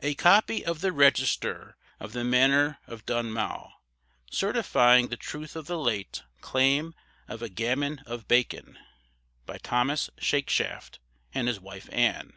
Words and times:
A 0.00 0.14
COPY 0.14 0.64
OF 0.64 0.80
THE 0.80 0.90
REGISTER 0.90 1.76
OF 2.00 2.14
THE 2.14 2.24
MANOR 2.24 2.78
OF 2.86 3.04
DUNMOW, 3.04 3.72
Certifying 4.30 5.08
the 5.08 5.18
truth 5.18 5.54
of 5.54 5.66
the 5.66 5.76
late 5.78 6.22
CLAIM 6.40 6.94
OF 7.28 7.42
A 7.42 7.50
GAMMON 7.50 8.04
OF 8.06 8.26
BACON 8.26 8.78
By 9.44 9.58
Thomas 9.58 10.08
Shakeshaft, 10.18 10.98
and 11.34 11.46
his 11.46 11.60
Wife 11.60 11.90
Ann. 11.92 12.32